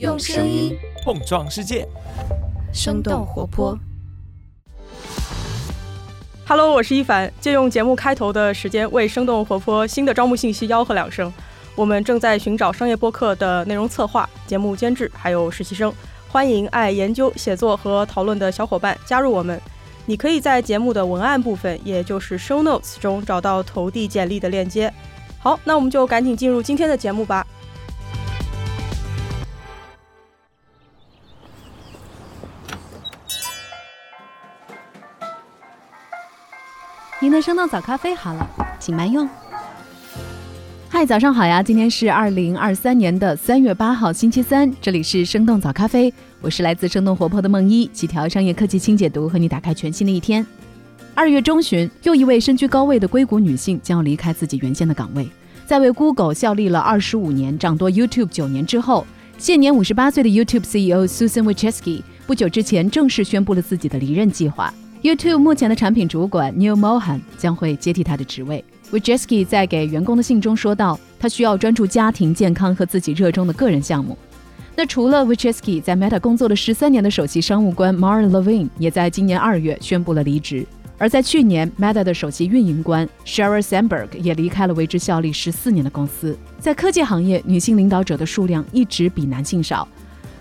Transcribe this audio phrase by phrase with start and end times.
[0.00, 1.86] 用声音碰撞世界，
[2.72, 3.78] 生动活泼。
[6.48, 11.32] Hello，我是一凡，借用节目开头的时间为生动活泼新的招募信息吆喝两声。
[11.76, 15.94] 我们正在寻找商业播客的内容策划、节目监制，还有实习生。
[16.28, 19.60] 欢迎爱研究、写作和讨论的小伙伴加入我们。
[20.06, 24.92] 你可以在节目的文案部分，也就是 show notes 中找到投递简历的链接。
[25.38, 27.46] 好，那我们就赶紧进入今天的节目吧。
[37.24, 38.46] 您的生动早咖啡好了，
[38.78, 39.26] 请慢用。
[40.90, 41.62] 嗨，早上好呀！
[41.62, 50.46] 今天是二零二三年的三月八号，星期三，这里是生动早咖啡，我是来自生动活泼的梦一，几条商业科技轻解读，和你打开全新的一天。
[51.14, 55.26] 二月中旬，又一位身居高位的硅谷女性将要离开自己原先的岗位，
[55.64, 59.06] 在为 Google 效力了二十五年、掌舵 YouTube 九年之后，
[59.38, 64.70] 现年五十八岁的 YouTube CEO Susan Wojcicki 不久之前正式宣布了自己的离任计划。
[65.04, 68.64] YouTube 目前的产品主管 Neil Mohan 将会接替他的职位。
[68.90, 74.16] Wojcicki 在给员工的信中说道：“他需要专注家庭健康和自己热衷的个人项目。”
[74.74, 80.66] 那除了 Wojcicki 在 Meta 工作了十三年的首席商务官 Mara Levine 也在今年二月宣布了离职。
[80.96, 86.34] 而在去年，Meta 的首席运营官 Sheryl Sandberg 也离开了为之效力十四年的公司。
[86.58, 89.86] 在科技行业，女性领导者的数量一直比男性少。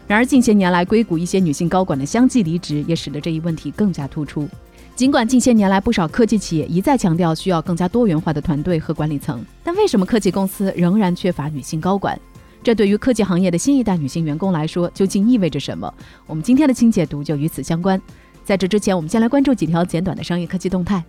[0.06, 4.48] 然而，近些年来，硅谷一些女性高管的相继离职，也使得这一问题更加突出。
[4.96, 12.20] 尽管近些年来不少科技企业一再强调需要更加多元化的团队和管理层，但为什么科技公司仍然缺乏女性高管？
[12.62, 15.92] 这对于科技行业的新一代女性员工来说，究竟意味着什么？
[16.28, 18.00] 我们今天的清解读就与此相关。
[18.44, 21.04] 在这之前，我们先来关注几条简短的商业科技动态。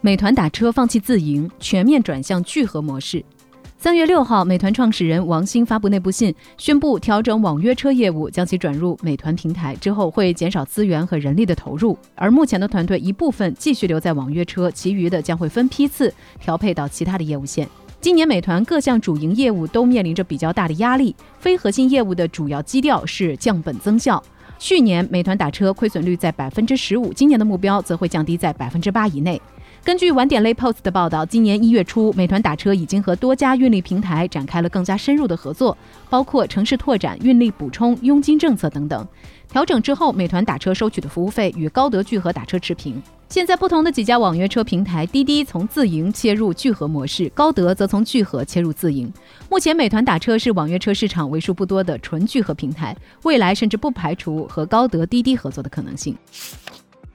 [0.00, 3.24] 美团打车放弃自营，全面转向聚合模式。
[3.84, 9.76] 三月六号，美团创始人王兴发布内部信，宣布调整网约车业务，将其转入美团平台。
[9.76, 17.68] 之后会减少资源和人力的投入，而目前的团队一部分继续留在网约车，其余的将会分批次调配到其他的业务线。
[18.00, 24.24] 今年美团各项主营业务都面临着比较大的压力，非核心业务的主要基调是降本增效。
[24.58, 29.38] 去年美团打车亏损率在百分之十五，今年的目标则会降低在百分之八以内。
[29.84, 35.76] 根据晚点类 Post 的报道，今年一月初，美团打车已经和多家运力平台展开了更加深入的合作，
[36.08, 39.06] 包括城市拓展、运力补充、佣金政策等等。
[39.50, 43.00] 调整之后，美团打车收取的服务费与高德聚合打车持平。
[43.28, 49.12] 现在不同的几家网约车平台，滴滴从自营切入聚合模式，高德则从聚合切入自营。
[49.50, 56.16] 目前，美团打车是网约车市场为数不多的纯聚合平台，未来甚至不排除和高德、滴滴合作的可能性。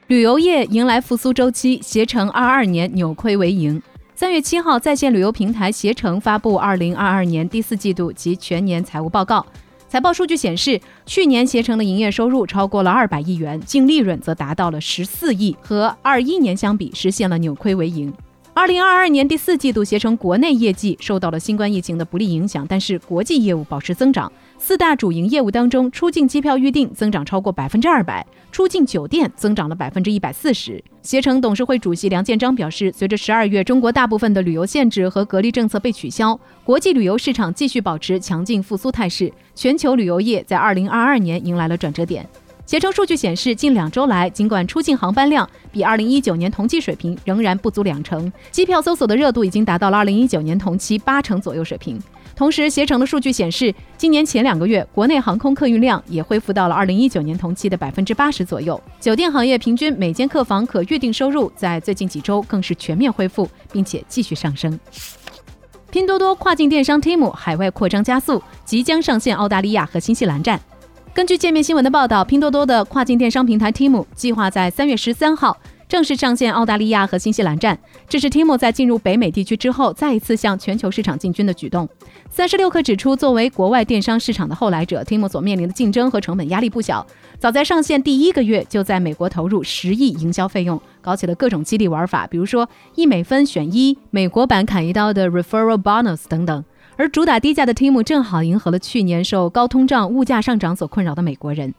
[0.10, 3.80] 旅游业迎来复苏周期，携程二二年扭亏为盈。
[4.16, 9.46] 三月七号，在线旅游平台携程发布二零二二年第四季度及全年财务报告。
[9.88, 18.12] 财报数据显示，去年携程的营业收入超过了二百亿元，净利润则达到了十四亿，和二一年相比实现了扭亏为盈。
[18.56, 24.32] 二零二二年第四季度，携程国内业绩受到了新冠疫情的不利影响，但是国际业务保持增长。
[24.62, 30.84] 四大主营业务当中，出境机票预订增长超过百分之二百，出境酒店增长了百分之一百四十。
[31.02, 42.28] 携程董事会主席梁建章表示，随着十二月中国大部分的旅游限制和隔离政策被取消，国际旅游市场继续保持强劲复苏态势，全球旅游业在二零二二年迎来了转折点。
[42.66, 52.00] 携程数据显示，近两周来，尽管出境航班量比二零一九年同期水平仍然不足两成，机票搜索的热度已经达到了二零一九年同期八成左右水平。
[52.40, 58.82] 同时，携程的数据显示，今年前两个月国内航空客运量也恢复到了二零一九年同期的百分之八十左右。
[58.98, 64.80] 酒店行业平均每间客房可预订收入在最近几周更是全面恢复，并且继续上升。
[65.92, 70.58] 拼多多跨境电商 Team 海外扩张加速，即将上线澳大利亚和新西兰站。
[71.14, 75.58] 根据界面新闻的报道，拼多多的跨境电商平台 Team 计划在三月十三号
[75.90, 77.78] 正式上线澳大利亚和新西兰站，
[78.08, 81.90] 这是 Temu 在进入北美地区之后再一次向全球市场进军的举动。
[82.32, 87.06] 三十六氪指出，作为国外电商市场的后来者，Temu 所面临的竞争和成本压力不小。
[87.40, 96.64] 早在上线第一个月，就在美国投入十亿营销费用，搞起了各种激励玩法，比如说一美分选一、美国版砍一刀的 Referral Bonus 等等。
[96.98, 101.74] 而主打低价的 Temu 正好迎合了去年受高通胀、物价上涨所困扰的美国人。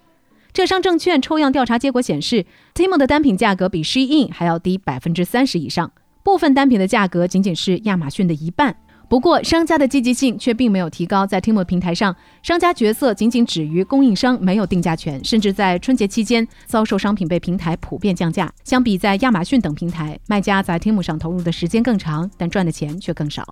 [0.53, 2.45] 浙商证券抽样调查结果显示
[2.75, 5.93] ，Temu 的单品价格比 Shein 还要低百分之三十以上，
[6.25, 8.77] 部分单品的价格仅仅是亚马逊的一半。
[9.11, 11.27] 不过，商家的积极性却并没有提高。
[11.27, 12.15] 在 Temu 平台上，
[12.45, 18.49] 商家角色仅仅止于供应商，没有定价权，甚至在春节期间遭受商品被平台普遍降价。
[18.63, 23.45] 相比在亚马逊等平台，卖家在 Temu 上投入的时间更长，但赚的钱却更少。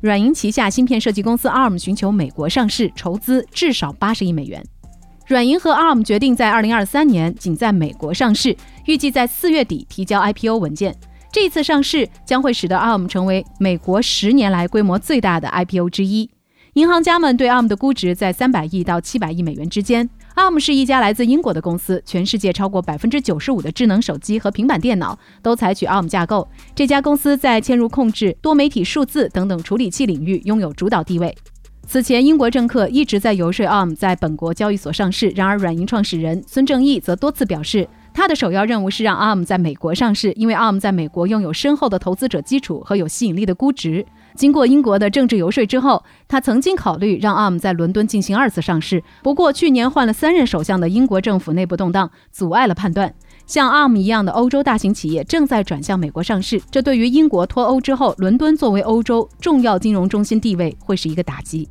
[0.00, 4.64] 软银旗下芯片设计公司 ARM 寻求美国上市，筹资至少八十亿美元。
[5.26, 8.56] 软银和 ARM 决定在二零二三年仅在美国上市，
[8.86, 10.94] 预计在四月底提交 IPO 文件。
[11.32, 16.28] 这次上市将会使得 ARM 成为美国十年来规模最大的 IPO 之一。
[16.74, 20.08] 银行家们对 ARM 的估值在三百亿到七百亿美元之间。
[20.34, 26.48] ARM 是一家来自英国的公司，全世界超过百分之九十五的智能手机和平板电脑都采取 ARM 架构。
[26.74, 31.36] 这家公司在嵌入控制、多媒体数字等等处理器领域拥有主导地位。
[31.86, 35.28] 此前，英国政客一直在游说 ARM 在本国交易所上市。
[35.36, 37.88] 然而，软银创始人孙正义则多次表示。
[38.12, 44.04] 他的首要任务是让 ARM 在美国上市，因为 ARM 在美国拥有深厚的投资者基础和有吸引力的估值。
[44.34, 49.02] 经过英国的政治游说之后，他曾经考虑让 ARM 在伦敦进行二次上市。
[49.22, 53.14] 不过，去年换了三任首相的英国政府内部动荡阻碍了判断。
[53.46, 61.68] 像 ARM 一样的欧洲大型企业正在转向美国上市，这对于英国脱欧之后伦敦作为欧洲重要金融中心地位会是一个打击。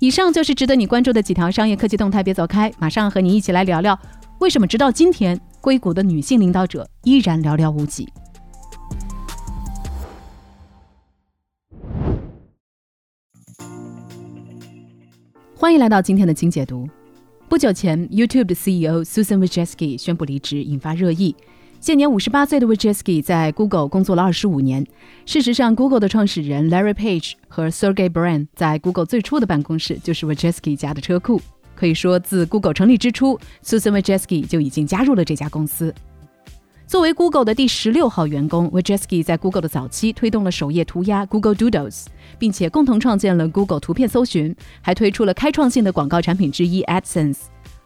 [0.00, 3.98] 以上就是值得你关注的几条商业科技动态，别走开，马上和你一起来聊聊。
[4.40, 8.08] 为什么直到今天，硅谷的女性领导者依然寥寥无几？
[15.54, 16.88] 欢迎来到今天的精解读。
[17.50, 21.36] 不久前，YouTube 的 CEO Susan Wojcicki 宣布离职，引发热议。
[21.78, 24.86] 现年五十八岁的 Wojcicki 在 Google 工作了二十五年。
[25.26, 31.42] 事实上，Google 的创始人 Larry Page 和 Sergey Brin 在 Google 最初的办公室就是 Wojcicki 家的车库。
[31.80, 35.94] 可以说，自 Google 成立之初，Susan Wojcicki 就已经加入了这家公司。
[36.86, 42.04] 作为 Google 的第十六号员工，Wojcicki 在 Google 的早期推动了首页涂鸦 Google Doodles，
[42.38, 47.38] 并且共同创建了 Google 图片搜寻，还推出了开创性的广告产品之一 AdSense。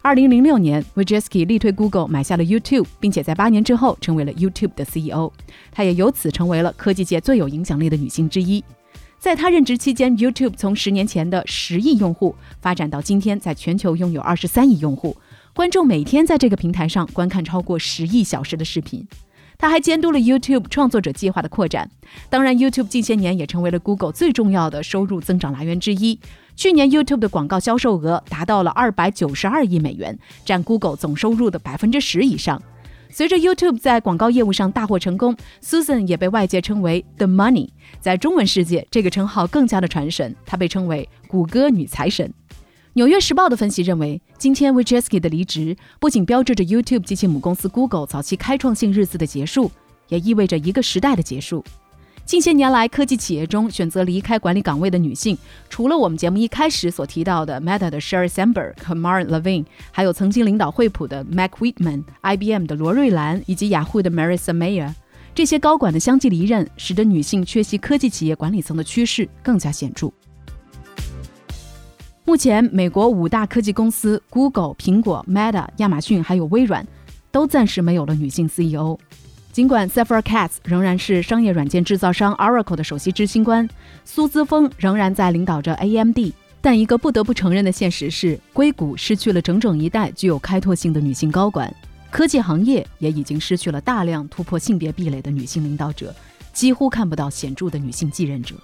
[0.03, 5.31] 二零零六年，Wojcicki 力推 Google 买下了 YouTube，并且在八年之后成为了 YouTube 的 CEO。
[5.71, 8.65] 她也由此成为了科技界最有影响力的女性之一。
[9.25, 15.17] 在他任职期间，YouTube 从十年前的十亿用户发展到今天，在全球拥有二十三亿用户，
[15.55, 19.09] 观众每天在这个平台上观看超过十亿小时的视频。
[19.57, 21.91] 他还监督了 YouTube 创作者计划的扩展。
[22.29, 26.21] 当然，YouTube 近些年也成为了 Google 最重要的收入增长来源之一。
[26.55, 32.61] 去年，YouTube 的广告销售额达到了二百九十二亿美元，占 Google 总收入的百分之十以上。
[33.17, 37.69] 随着 YouTube 在广告业务上大获成功，Susan 也被外界称为 The Money。
[38.01, 42.35] 在中文世界，这个称号更加的传神，她被称为“谷歌女财神”。
[42.95, 49.71] 纽约时报的分析认为，今天 Wojcicki 的离职不仅标志着 YouTube 及其母公司 Google 早期开创性日子的结束，
[50.09, 51.65] 也意味着一个时代的结束。
[52.25, 55.37] 近些年来，科技企业中选择离开管理岗位的女性，
[55.69, 64.91] 除了我们节目一开始所提到的 Meta 的 Sheryl Sandberg 和 Mara Levine，还有曾经领导惠普的 Mac Whitman、IBM 的罗瑞兰以及雅虎的 Marissa Mayer，
[65.35, 70.11] 这些高管的相继离任，使得女性缺席科技企业管理层的趋势更加显著。
[72.25, 76.87] 目前，美国五大科技公司 Google、苹果、Meta、亚马逊还有微软，
[77.31, 78.99] 都暂时没有了女性 CEO。
[79.55, 83.71] 尽管 Safra Catz 仍然是商业软件制造商 Oracle 的首席执行官，
[84.05, 86.19] 苏姿峰仍然在领导着 AMD，
[86.61, 91.73] 但一个不得不承认的现实是，硅谷失去了整整一代具有开拓性的女性高管，
[92.11, 96.13] 科技行业也已经失去了大量突破性别壁垒的女性领导者，
[96.53, 98.57] 几乎看不到显著的女性继任者，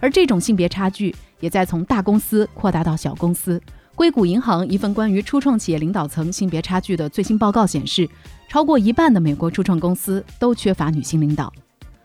[0.00, 3.58] 而这种性别差距也在从大公司扩大到小公司。
[4.00, 8.08] 硅谷银行一份关于初创企业领导层性别差距的最新报告显示，
[8.48, 11.52] 超过一半的美国初创公司都缺乏女性领导。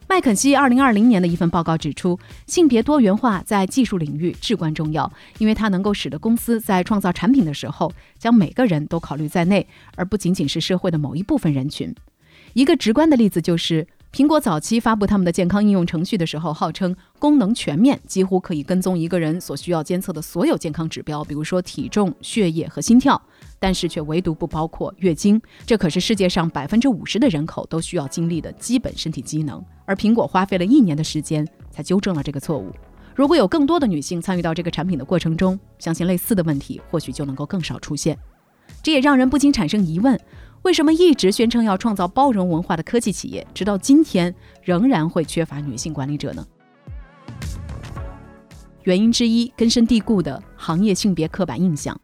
[0.05, 11.95] 麦肯锡二零二零年的一份报告指出，性别多元化在技术领域至关重要，因为它能够使得公司在创造产品的时候将每个人都考虑在内，而不仅仅是社会的某一部分人群。
[12.51, 13.87] 一个直观的例子就是。
[14.15, 23.21] 苹果早期发布他们的健康应用程序的时候，号称功能全面，几乎可以跟踪一个人所需要监测的所有健康指标，比如说体重、血液和心跳，
[23.59, 25.41] 但是却唯独不包括月经。
[25.65, 29.61] 这可是世界上百分之五十的人口都需要经历的基本身体机能。
[29.83, 32.71] 而苹果花费了一年的时间才纠正了这个错误。
[33.13, 38.17] 如果有更多的女性参与到这个产品的过程中，相信类似的问题或许就能够更少出现。
[38.81, 40.17] 这也让人不禁产生疑问。
[40.65, 46.43] 为什么一直宣称要创造包容文化的科技企业，直到今天仍然会缺乏女性管理者呢？
[48.81, 51.95] 原因之一根深蒂固的行业性别刻板印象。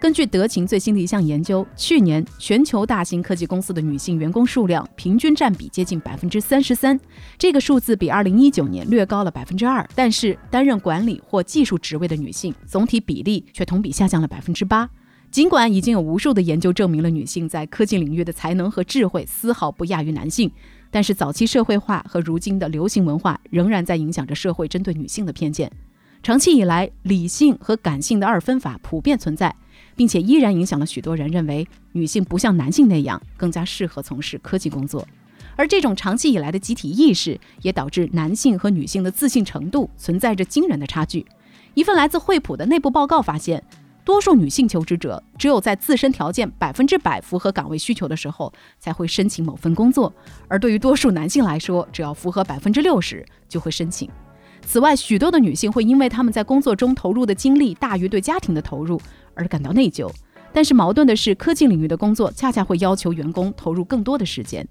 [0.00, 6.98] 根据德勤最新的一项研究，去年全球大型科技公司的女性员工数量平均占比接近百分之三十三，
[7.38, 9.88] 这个数字比二零一九年略高了百分之二。
[9.94, 14.90] 但是，担任管理或技术职位的女性总体比例却同比下降了百分之八。
[15.36, 20.50] 尽管已经有无数的研究证明了女性在科技领域的才能和智慧丝毫不亚于男性，
[20.90, 25.70] 但是早期社会化和如今的流行文化仍然在影响着社会针对女性的偏见。
[26.22, 29.54] 长期以来，理性和感性的二分法普遍存在。
[29.94, 35.06] 并且依然影响了许多人认为女性不像男性那样更加适合从事科技工作，
[35.54, 41.26] 而这种长期以来的集体意识也导致男性和女性的自信程度存在着惊人的差距。
[41.74, 43.62] 一份来自惠普的内部报告发现，
[44.06, 50.12] 多数女性求职者只有在自身条件百分之百符合岗位需求的时候才会申请某份工作，
[50.46, 54.08] 而对于多数男性来说，只要符合百分之六十就会申请。
[54.64, 59.00] 此外，许多的女性会因为他们在工作中投入的精力大于对家庭的投入。
[59.34, 60.08] 而感到内疚，
[60.52, 64.66] 但是矛盾的是，科技领域的工作恰恰会要求员工投入更多的时间，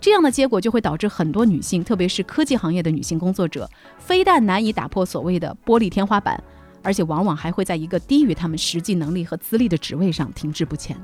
[0.00, 6.42] 这样的结果就会导致很多女性，特别是科技行业的女性工作者，非但难以打破所谓的玻璃天花板，
[6.82, 10.96] 而且往往还会在一个低于他们实际能力和资历的职位上停滞不前。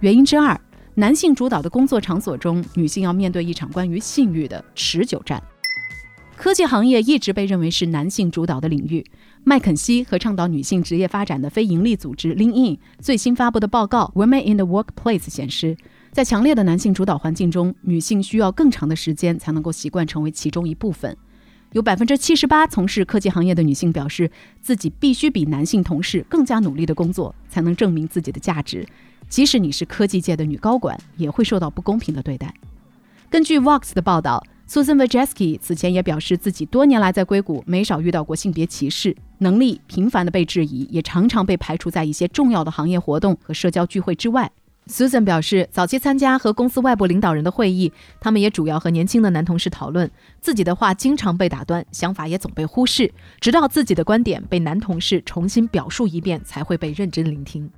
[0.00, 0.58] 原因之二，
[0.94, 5.42] 男性主导的工作场所中，女性要面对一场关于性欲的持久战。
[6.36, 9.04] 科技行业一直被认为是男性主导的领域。
[9.42, 15.76] 麦肯锡和倡导女性职业发展的非营利组织 LinkedIn 最新发布的报告《Women in the Workplace》显示，
[16.12, 21.16] 在强烈的男性主导环境中，女性需要更长的时间才能够习惯成为其中一部分。
[21.72, 28.86] 有百分之七十八从事科技行业的女性表示，自己必须比男性同事更加努力的工作，才能证明自己的价值。
[29.28, 32.54] 即使你是科技界的女高管，也会受到不公平的对待。
[33.28, 34.42] 根据 Vox 的报道。
[34.70, 44.52] Susan Wojcicki 此前也表示，自己多年来在硅谷没少遇到过性别歧视，能力频繁的被质疑，也常常被排除在一些重要的行业活动和社交聚会之外。
[44.88, 57.70] Susan 表示，早期参加和公司外部领导人的会议，他们也主要和年轻的男同事讨论，自己的话经常被打断，想法也总被忽视，直到自己的观点被男同事重新表述一遍，才会被认真聆听。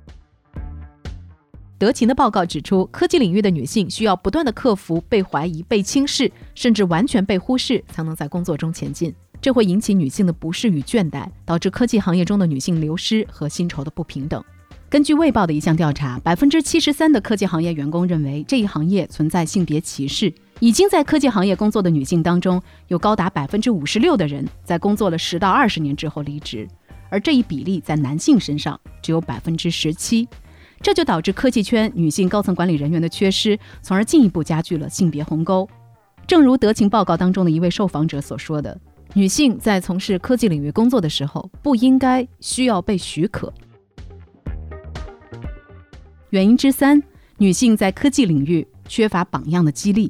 [1.77, 9.13] 德勤的报告指出，科技领域的女性需要不断的克服被怀疑、被轻视，甚至完全被忽视，才能在工作中前进。
[9.41, 14.41] 这会引起女性的不适与倦怠，导致科技行业中的女性流失和薪酬的不平等。
[14.91, 20.33] 根据《卫报》的一项调查，百分之七十三的科技行业员工认为这一行业存在性别歧视。
[20.59, 26.67] 已经在科技行业工作的女性当中，有高达百分之五十六的人在工作了十到二十年之后离职，
[27.09, 30.27] 而这一比例在男性身上只有百分之十七。
[30.81, 35.65] 这就导致科技圈女性高层管理人员的缺失，从而进一步加剧了性别鸿沟。
[36.27, 38.77] 正如德勤报告当中的一位受访者所说的，
[39.13, 43.53] 女性在从事科技领域工作的时候，不应该需要被许可。
[46.31, 47.03] 原因之三，
[47.39, 50.09] 女性在科技领域缺乏榜样的激励。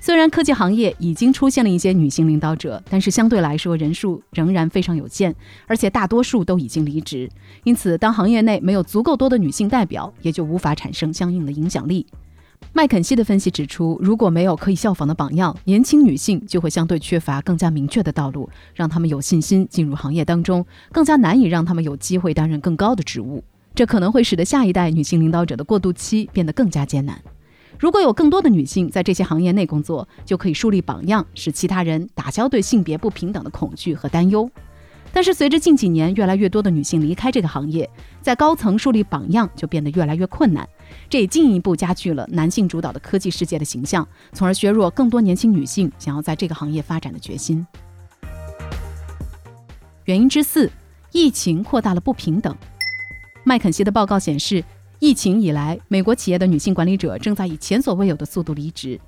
[0.00, 5.34] 虽然科技行业已经出现了一些女性领导者，但是相对来说人数仍然非常有限，
[5.66, 7.28] 而且大多数都已经离职。
[7.62, 12.06] 因此，当行业内没有足够多的女性代表，也就无法产生相应的影响力。
[12.72, 23.44] 麦肯锡的分析指出，如果没有可以效仿的榜样，年轻女性就会相对缺乏更加明确的道路，让他们有信心进入行业当中，更加难以让他们有机会担任更高的职务。
[23.74, 27.20] 这可能会使得下一代女性领导者的过渡期变得更加艰难。
[27.78, 34.48] 如果有更多的女性在这些行业内工作，就可以树立榜样，使其他人打消对性别不平等的恐惧和担忧。
[35.12, 37.88] 但是，随着近几年越来越多的女性离开这个行业，
[38.20, 40.68] 在高层树立榜样就变得越来越困难。
[41.08, 47.66] 这也进一步加剧了男性主导的科技世界的形象，从而削弱更多年轻女性想要在这个行业发展的决心。
[50.04, 50.70] 原因之四，
[51.12, 52.56] 疫情扩大了不平等。
[53.44, 54.64] 麦肯锡的报告显示。
[55.00, 58.98] 疫情以来，美国企业的女性管理者正在以前所未有的速度离职。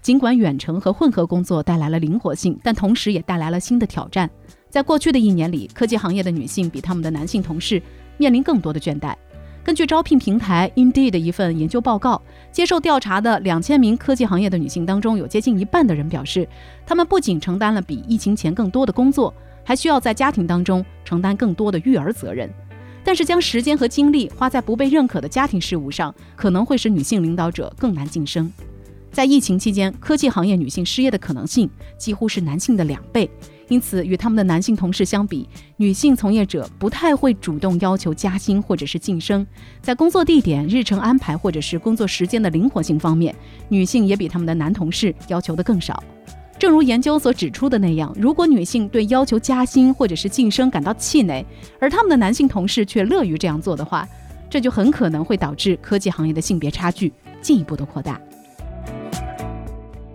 [0.00, 4.30] 尽管远程和混合工作带来了灵活性，但同时也带来了新的挑战。
[4.70, 7.82] 在过去的一年里，科技行业的女性比他们的男性同事
[8.16, 9.14] 面临更多的倦怠。
[9.62, 16.48] 根据招聘平台 Indeed 的一份研究报告，接受调查的两千名科技行业的女性当中，有接近一半的人表示，
[16.86, 19.34] 她们不仅承担了比疫情前更多的工作，
[19.64, 22.48] 还需要在家庭当中承担更多的育儿责任。
[23.04, 28.50] 但是，将时间和精力花在不被认可的家庭事务上，可能会使女性领导者更难晋升。
[29.10, 31.68] 在疫情期间，科技行业女性失业的可能性
[31.98, 33.28] 几乎是男性的两倍。
[33.68, 39.46] 因此，与他们的男性同事相比，女性从业者不太会主动要求加薪或者是晋升。
[39.80, 43.34] 在工作地点、日程安排或者是工作时间的灵活性方面，
[43.68, 46.02] 女性也比他们的男同事要求的更少。
[46.62, 51.44] 正如研究所指出的那样，如果女性对要求加薪或者是晋升感到气馁，
[51.80, 54.06] 而他们的男性同事却乐于这样做的话，
[54.48, 58.20] 这就很可能会导致科技行业的性别差距进一步的扩大。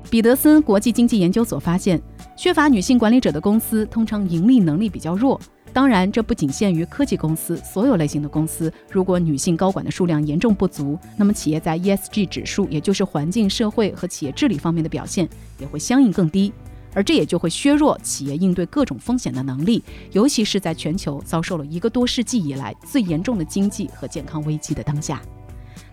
[0.09, 2.01] 彼得森国际经济研究所发现，
[2.37, 5.37] 缺乏女性管理者的公司通常盈利能力比较弱。
[5.77, 15.29] 当然，这不仅限于科技公司，所有类型的公司，如果女性高管的数量严重不足，那么企业在 ESG 指数，也就是环境、社会和企业治理方面的表现
[15.59, 16.51] 也会相应更低，
[16.95, 25.21] 而这也就会削弱企业应对各种风险的能力，尤其是在全球遭受了一个多世纪以来最严重的经济和健康危机的当下。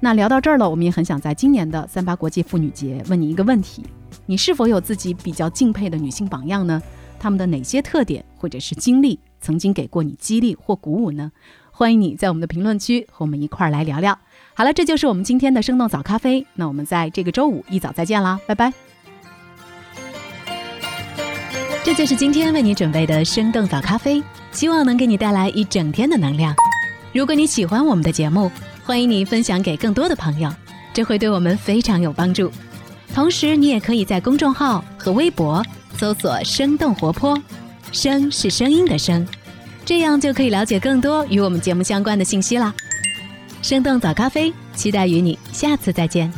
[0.00, 3.84] 那聊到这儿了，我们也很想在今年的三八国际妇女节问你一个问题：
[4.24, 6.82] 你是否有自己比较敬佩的女性榜样呢？
[7.18, 9.20] 她们的哪些特点或者是经历？
[9.44, 11.30] 曾经给过你激励或鼓舞呢？
[11.70, 14.18] 欢迎你在我们的评论区和我们一块儿来聊聊。
[14.54, 16.46] 好了，这就是我们今天的生动早咖啡。
[16.54, 18.72] 那我们在这个周五一早再见啦，拜拜。
[21.84, 26.54] 这就是今天为你准备的生动早咖啡，希望能给你带来一整天的能量。
[27.12, 28.50] 如果你喜欢我们的节目，
[28.82, 30.50] 欢迎你分享给更多的朋友，
[30.94, 32.50] 这会对我们非常有帮助。
[33.12, 35.62] 同时，你也可以在公众号和微博
[35.98, 37.38] 搜索“生动活泼”。
[37.94, 39.24] 声是声音的声，
[39.84, 42.74] 这样就可以了解更多与我们节目相关的信息啦。
[43.62, 46.30] 生动早咖啡，期待与你下次再见。